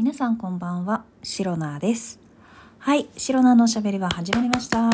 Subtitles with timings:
[0.00, 2.20] 皆さんこんばんは、シロナです。
[2.78, 4.88] はい、シロナのおしゃべりは始まりました。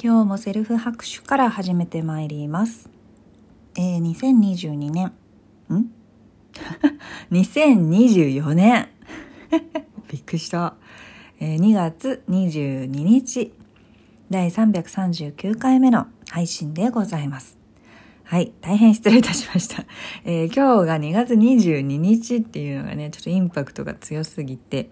[0.00, 2.88] 今日もセルフ拍手から始めてまいります。
[3.76, 5.06] えー、2022年、
[5.70, 5.90] ん
[7.32, 8.86] ?2024 年
[10.08, 10.74] びっくりした。
[11.40, 13.52] えー2月22日、
[14.30, 17.57] 第339回目の配信でございます。
[18.28, 19.86] はい、大変失礼いたしました。
[20.26, 24.90] えー今日が2月22日っていうのがね、ちょっとインパクトが強すぎて、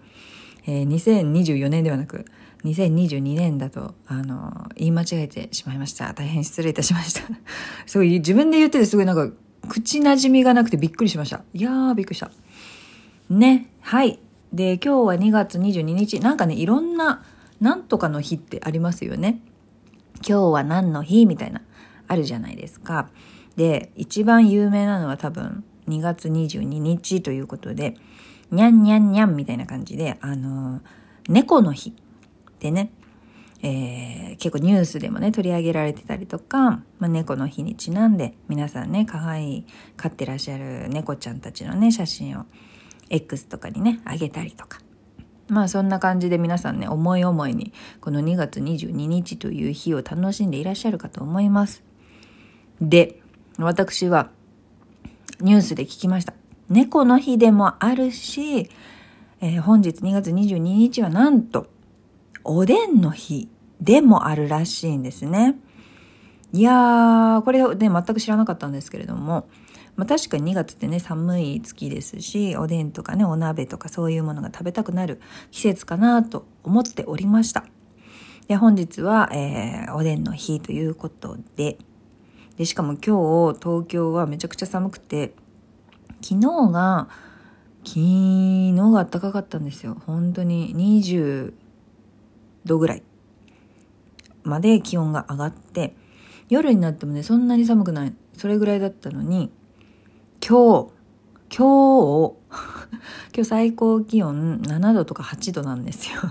[0.65, 2.25] えー2024年ではなく、
[2.65, 6.11] 2022年だと、あのー言い間違えてしまいました。
[6.15, 7.21] 大変失礼いたしました。
[7.85, 9.31] すごい、自分で言っててすごいなんか、
[9.69, 11.43] 口馴染みがなくてびっくりしました。
[11.53, 12.31] いやー、びっくりした。
[13.29, 14.17] ね、はい。
[14.51, 16.19] で、今日は2月22日。
[16.21, 17.21] なんかね、いろんな、
[17.61, 19.41] なんとかの日ってありますよね。
[20.27, 21.61] 今日は何の日みたいな、
[22.07, 23.09] あるじゃないですか。
[23.57, 27.95] で、一番有名なのは多分、2月22日ということで、
[28.51, 30.81] にゃんにゃんにゃんみたいな感じで、あの、
[31.27, 31.93] 猫の日
[32.59, 32.91] でね、
[33.63, 39.65] えー結構ニュースでもね、取り上げられてたりとか、まあ、猫の日にちなんで、皆さんね、可愛い
[39.97, 42.45] 飼ってらっしゃる猫ちゃんたちのね、写真を
[43.09, 44.79] X とかにね、あげたりとか。
[45.47, 51.83] まあそんな感じで皆さんね、思い思いに、この2月22日という日を楽しんでいらっしゃるかと思います。
[52.79, 53.21] で、
[53.65, 54.29] 私は
[55.41, 56.33] ニュースで聞きました。
[56.69, 58.69] 猫の日でもあるし、
[59.41, 61.67] えー本日2月22日はなんと、
[62.43, 63.49] おでんの日
[63.81, 65.55] でもあるらしいんですね。
[66.53, 69.47] いやー、これね、全く知らなかったんですけれども、
[69.95, 75.19] まあ、確かに2月ってね、寒い月ですし、おでんとかね、お鍋とかそういうものが食べたくなる
[75.51, 77.65] 季節かなと思っておりました。
[78.47, 81.77] で、本日は、えーおでんの日ということで、
[82.57, 85.33] で、しかも今日、東京はめちゃくちゃ寒くて、
[86.21, 87.07] 昨日が、
[87.85, 90.01] 昨日が暖かかったんですよ。
[90.05, 91.53] 本当に20
[92.65, 93.03] 度ぐらい
[94.43, 95.95] まで気温が上がって、
[96.49, 98.13] 夜になってもね、そんなに寒くない。
[98.35, 99.51] それぐらいだったのに、
[100.45, 100.97] 今日、
[101.55, 102.33] 今日、
[103.35, 106.21] 今日最高気温7度とか8度なんですよ。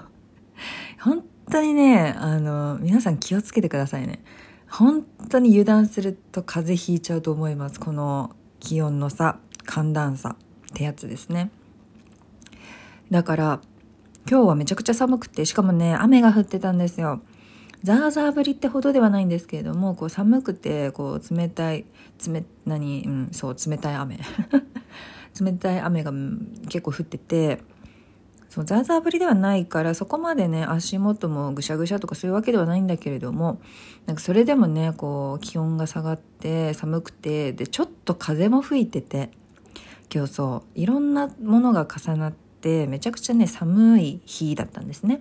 [1.00, 4.24] 本当にね、あの、皆さん気をつけてくださいね。
[4.70, 7.80] 本当に油断すると風邪ひいちゃうと思います。
[7.80, 10.36] この気温の差、寒暖差っ
[10.74, 11.50] てやつですね。
[13.10, 13.60] だから、
[14.28, 17.20] 今日はめちゃくちゃ寒くて、しかもね、雨が降ってたんですよ。
[17.84, 21.84] ザーザー降りってほどではないんですけれども、こう寒くて、こう冷たい、
[22.26, 24.18] 冷、何、うん、そう、冷たい雨。
[25.40, 26.12] 冷たい雨が
[26.68, 27.62] 結構降ってて、
[28.56, 33.60] そうザーザー降りではないからそこまでね足元もぐしゃぐしゃとかそういうわけではないんだけれども
[34.06, 39.28] なんかそれでもねこう気温が下がって寒くてでちょっと風も吹いてて
[40.10, 45.20] 今日そういろんなものが重なってめちゃくちゃね寒い日だったんですね。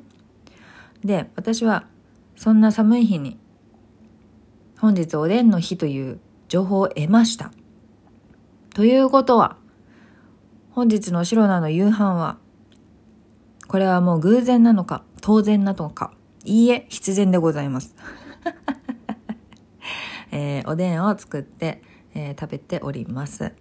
[1.03, 1.87] で私は
[2.37, 3.37] そんな寒い日に
[4.79, 7.51] 本日おでんの日という情報を得ました。
[8.73, 9.57] ということは
[10.71, 12.37] 本日の白菜の夕飯は
[13.67, 16.11] これはもう偶然なのか、当然なのか。
[16.43, 17.95] いいえ、必然でございます。
[20.31, 21.81] えーおでんを作って、
[22.13, 23.53] えー食べております。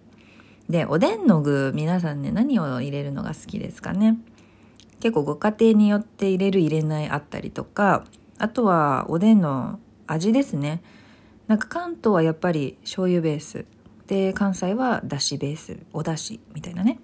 [0.69, 4.17] で、おでんの具、皆さんね、何を入れるのが好きですかね。
[4.99, 8.03] 結構ご家庭によって入れる入れないあったりとか、
[8.37, 10.81] あとはおでんの味ですね。
[11.47, 13.65] なんか関東はやっぱり醤油ベース。
[14.07, 16.99] で、関西はだしベース、おだしみたいなね。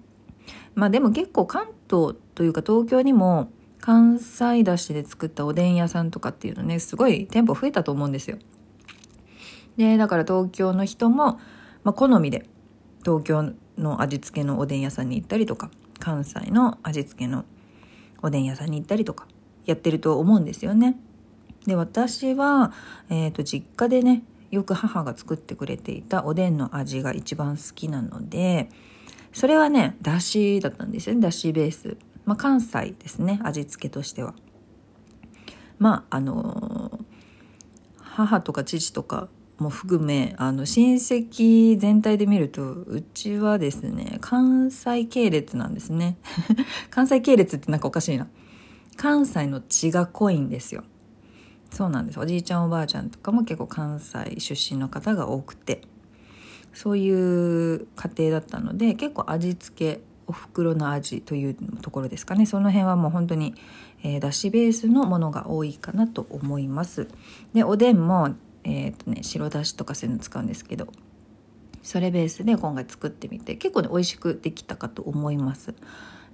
[0.74, 8.38] まあでも結構関東というか東京にも関西だしで作ったおでん屋さんとかっていうのねすごい店舗増えたと思うんですよ。
[9.76, 11.40] でだから東京の人も、
[11.84, 12.46] まあ、好みで
[13.04, 17.44] 東京の味付けのおでん屋さんに行ったりとか関西の味付けの
[18.22, 19.26] おでん屋さんに行ったりとか
[19.66, 20.96] やってると思うんですよね。
[21.66, 22.72] で私は、
[23.10, 28.68] えー、と実家でねよく母が作ってくれていたおでんの味が一番好きなので
[29.32, 31.20] それはねだしだったんですよね。
[31.20, 33.40] だしベース、まあ、関西ですね。
[33.42, 34.34] 味付けとしては。
[35.78, 37.12] まああのー
[38.12, 39.28] 母とか父とか
[39.58, 46.18] も含めあの親戚全体で見るとうちはですね関西系列なんですね。
[46.90, 48.28] 関西系列ってなんかおかしいな。
[48.96, 50.84] 関西の血が濃いんですよ。
[51.70, 52.20] そうなんです。
[52.20, 55.80] おじいちゃんおばあちゃんとかも結構関西出身の方が多くて。
[56.74, 62.46] そういう家庭だったので結構味付けお袋の味というところですかね。
[62.46, 63.54] その辺はもう本当に、
[64.02, 67.08] えー、だしベースのものが多いかなと思います。
[67.52, 68.34] でおでんも、
[68.64, 70.86] えーとね、白だしとかそういうの使うんですけど
[71.82, 75.74] それベースで今回作ってみて結構ね美味しくできたかと思います。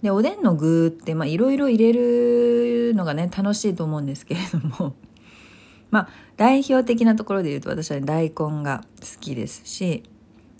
[0.02, 4.94] で、おでんの具って、まあ、いろいろ入れるのがね、楽しいと思うんですけれども、
[5.90, 10.04] まあ、代表的なところで言うと私は、ね、大根が好きですし、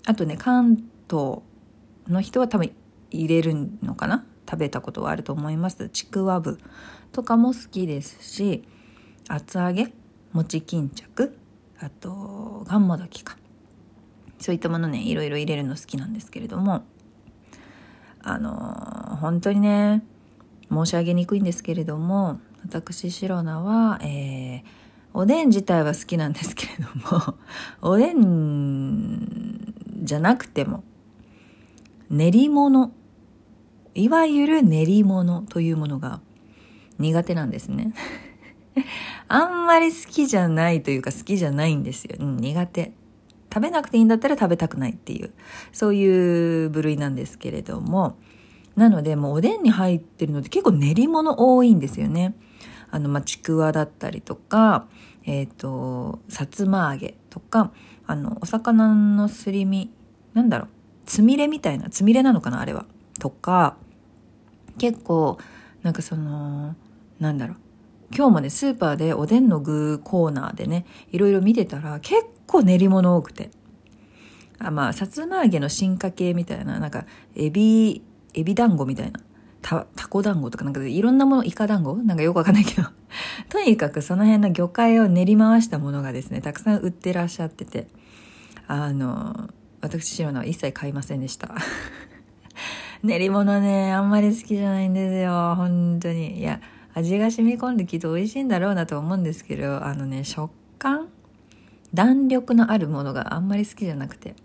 [0.09, 0.77] あとね、関
[1.07, 1.41] 東
[2.07, 2.71] の人は多分
[3.11, 3.53] 入れる
[3.83, 4.25] のかな？
[4.49, 5.87] 食べたことはあると思います。
[5.89, 6.57] ちくわぶ
[7.11, 8.63] とかも好きですし、
[9.27, 9.93] 厚揚げ、
[10.33, 11.37] 餅巾着、
[11.79, 13.37] あと、がんもどきか。
[14.39, 16.81] そういったものね、いろいろ入れるの好きなんですけれども、
[18.23, 20.03] あの本当にね、
[20.71, 24.63] 申し上げにくいんですけれども、私、シロナは、えー、
[25.13, 27.35] おでん自体は好きなんですけれども、
[27.81, 29.58] おでん
[30.01, 30.83] じゃなくても、
[32.09, 32.91] 練り物、
[33.93, 36.21] いわゆる練り物というものが
[36.97, 37.93] 苦手なんですね。
[39.27, 42.17] あんまり好きじゃないというか好きじゃないんですよ。
[42.19, 42.93] うん、苦手。
[43.51, 45.31] 食べなくていいんだったら食べたくないっていう、
[45.71, 48.17] そういう部類なんですけれども、
[48.75, 52.35] なのでもうおでんに入ってるので結構練り物多いんですよね。
[52.91, 54.87] あの、まちくわだったりとか、
[55.25, 57.71] えっ、ー、と、さつま揚げとか、
[58.07, 59.91] あの、お魚のすり身、
[60.33, 60.67] なんだろう、
[61.05, 62.85] つみれみたいな、つみれなのかな、あれは。
[63.19, 63.77] とか、
[64.77, 65.37] 結構、
[65.83, 66.75] なんかその、
[67.19, 67.57] なんだろう、
[68.15, 73.51] 今日もね、スーパーでおでんの具コーナーでね、いろいろ見てたら、結構練り物多くて。
[74.57, 77.05] あまあ、さつま揚げの進化系みたいな、なんか、
[77.35, 78.03] エビ、
[78.33, 79.19] エビ団子みたいな。
[79.61, 81.95] た、タコ団子とかなんかいろんなもの、イカ団子？
[81.97, 82.87] なんかよくわかんないけど。
[83.49, 87.87] とにかくその辺の魚介を練り回したものがですね、たくさん売ってらっしゃってて、
[88.67, 89.49] あの、
[89.81, 91.55] 私、白菜は一切買いませんでした。
[93.03, 95.55] 練り物ね、あんまり好きじゃないんですよ。
[95.55, 96.39] 本当に。
[96.39, 96.59] いや、
[96.93, 101.07] 味が染み込んできっと美味しいんだろうなと思うんですけど、あのね、食感？
[101.93, 104.35] 弾力のあるものがあんまり好きじゃなくて。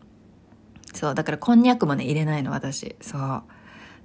[0.95, 2.95] そう、だからこんにゃくもね、入れないの、私。
[3.01, 3.43] そう。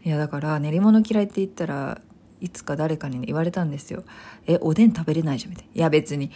[0.03, 2.01] いや、だから練り物嫌いって言ったら、
[2.41, 4.03] いつか誰かに、言われたんですよ。
[4.47, 5.71] え、おでん食べれないじゃん、みたいな。
[5.75, 6.31] いや、別に、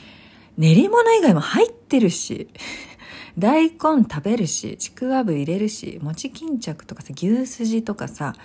[0.58, 2.50] 練り物以外も入ってるし。
[3.40, 8.36] 大根食べるし、ちくわぶ入れるし、餅巾着とかさ、牛すじとかさ、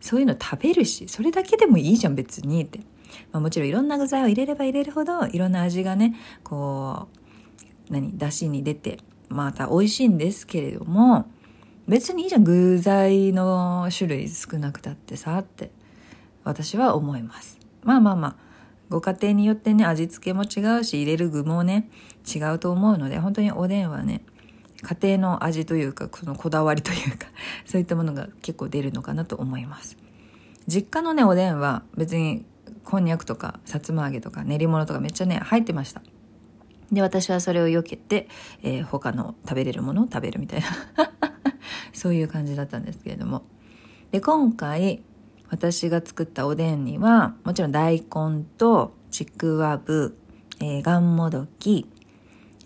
[0.00, 2.78] そういうの食べるし、それだけでもいいじゃん、別にって。
[3.32, 6.14] まあ、もちろんいろんな具材を入れれば入れるほど、いろんな味がね、
[6.44, 7.08] こ
[7.90, 8.98] う、何、出汁に出て、
[9.28, 11.26] また美味しいんですけれども、
[11.88, 15.70] 別にいいじゃん、具材の種類少なくたってさ、って、
[16.44, 17.58] 私は思います。
[17.82, 18.36] まあまあまあ、
[18.90, 21.88] ご家庭によってね、味付けも違うし、入れる具もね、
[22.26, 24.22] 違うと思うので、本当におでんはね、
[24.82, 27.26] 家庭の味というか、そのこだわりというか、
[27.64, 29.96] そういったものが結構出るのかなと思います。
[30.66, 32.44] 実家のね、おでんは別に
[32.84, 36.02] こんにゃくとかさつま揚げとか練り物とかめっちゃね、入ってました。
[36.92, 38.28] で、私はそれを避けて、
[38.62, 41.27] えー、他の食べれるものを食べるみたいな
[41.98, 43.42] そういう感じだったんですけれども。
[44.12, 45.02] で、今回、
[45.50, 50.16] 私が作ったおでんには、もちろん大根とちくわぶ、
[50.60, 51.86] えー、がんもどき、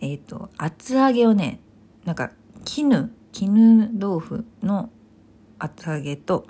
[0.01, 1.61] えっ、ー、と、厚揚げをね、
[2.05, 2.33] なんか、
[2.65, 4.91] 絹、絹豆腐の
[5.59, 6.47] 厚揚げと、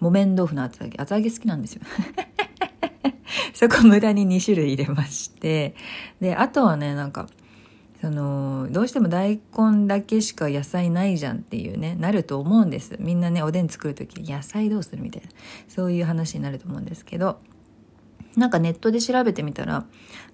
[0.00, 0.98] 木綿豆腐の厚揚げ。
[0.98, 1.82] 厚揚げ好きなんですよ。
[3.54, 5.74] そこ無駄に2種類入れまして。
[6.20, 7.28] で、あとはね、なんか、
[8.04, 12.96] その、どうしても大根だけしか野菜ないじゃんっていうね、なると思うんです。
[12.98, 15.28] みんなね、おでん作るとき、野菜どうするみたいな、
[15.68, 17.38] そういう話になると思うんですけど、
[18.36, 19.86] なんかネットで調べてみたら、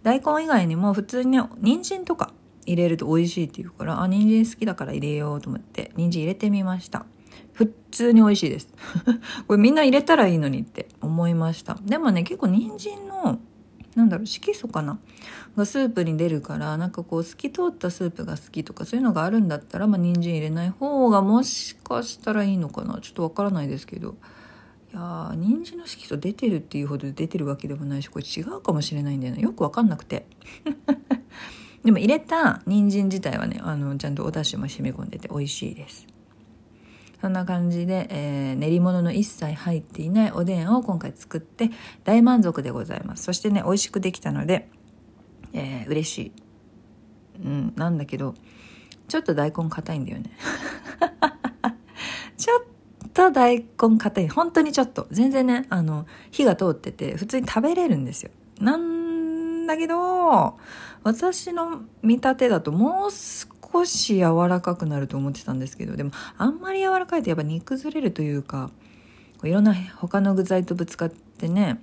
[0.02, 2.32] 大根以外にも普通にね、人参とか
[2.66, 7.06] 入れると美味しいっていうから、あ、人参好きだから入れようと思って、人参入れてみました。
[7.52, 8.72] 普通に美味しいです。
[9.46, 11.78] これみんな入れたらいいのにって思いました。
[11.84, 13.38] でもね、結構人参の、
[13.94, 14.98] なんだろう、色素かな？
[15.56, 23.00] がスープに出るから、なんかこう透き通ったスープが好きとかそういうのがあるんだったら、まあ人参入れない方がもしかしたらいいのかな？
[23.00, 24.16] ちょっとわからないですけど。
[24.92, 30.26] いやー、人参の色素出てるっていうほど出てるわけでもないし、これ違うかもしれないんだよな、よくわかんなくて。
[31.84, 36.08] でも入れた人参自体はね、あの、ちゃんとお出汁も染み込んでて美味しいです。
[37.20, 41.70] そんな感じで、えー、練り物の一切入っていないおでんを今回作って
[42.02, 43.24] 大満足でございます。
[43.24, 44.70] そしてね、美味しくできたので、
[45.52, 46.32] えー、嬉しい。
[47.44, 48.34] うん、なんだけど、
[49.08, 50.30] ちょっと大根硬いんだよね。
[52.38, 52.62] ちょっ
[53.12, 54.28] と大根硬い。
[54.28, 55.06] 本当にちょっと。
[55.10, 58.30] 全然ね、あの、火が通ってて、普通に食べれるんですよ。
[58.60, 60.58] なんだけど、
[61.02, 68.70] 私の見立てだともう少少し柔らかくなると思ってたんですけど、でもあんまり柔らかいとやっぱ煮崩れるというか、
[69.42, 71.80] いろんな他の具材とぶつかってね、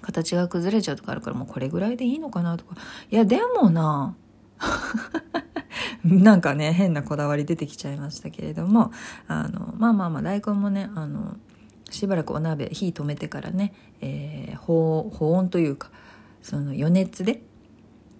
[0.00, 2.76] 形が崩れちゃうとかあるからもうこれぐらいでいいのかなとか。
[3.10, 4.14] いや、でもな
[6.04, 8.92] なんかね、変なこだわり出てきちゃいましたけれども、
[9.26, 11.36] あの、まあまあまあ、大根もね、あの、
[11.90, 15.90] しばらくお鍋火止めてからね、えー、保温というか
[16.42, 17.42] その余熱で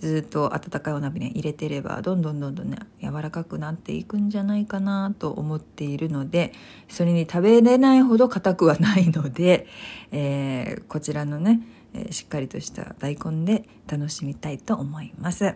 [0.04, 6.52] ずっと温かいお鍋に入れてればどんどんどんどんね柔らかくなっていくんじゃないかなと思っているので
[6.90, 9.66] それに食べれないほど硬くはないので、
[10.12, 11.62] えー、こちらのね、
[11.94, 15.54] え、しっかりとした大根で楽しみたいと思います。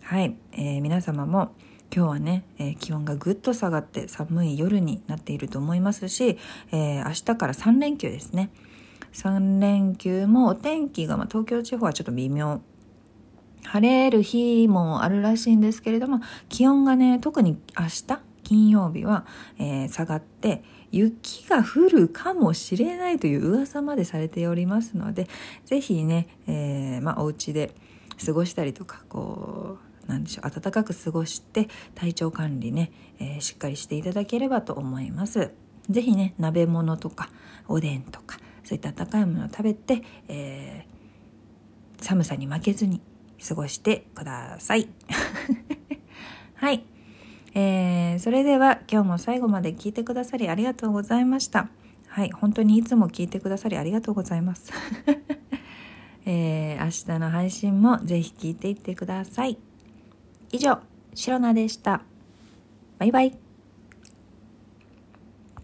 [0.00, 1.52] はい、えー、皆様も
[1.94, 6.38] 今日はね、えー、気温がぐっと下がって寒い夜になっていると思いますし、
[6.72, 8.50] えー、明日から3連休ですね。
[9.12, 12.62] 3連休もお天気が、まあ、東京地方はちょっと微妙。
[13.64, 19.26] 晴れる日もあるらしいんですけれども、気温がね、特に明日、金曜日は、
[19.58, 25.28] えー、下がって、雪が降るかもしれないという噂までされておりますので、
[25.64, 27.74] ぜひね、えー、まあ、お家で
[28.24, 35.50] 過ごしたりとか、こう、なんでしょう暖かく過ごして体調管理ね、えー、しっかりしていただければと思います。
[35.90, 37.30] 是非ね鍋物とか
[37.68, 43.00] おでんとかそういった温かいものを食べて、えー、寒さに負けずに
[43.46, 44.88] 過ごしてください
[46.54, 46.84] はい、
[47.54, 51.68] えー、それでは今日も最後まで聞いてくださりありがとうございました
[52.08, 54.72] はい本当にいつも聞いてくださりありがとうございます
[56.26, 59.56] えー、明日の配信もぜひ聞いていってください。
[60.50, 60.78] 以上、
[61.14, 62.02] シロナでした。
[62.98, 63.45] バイバイ。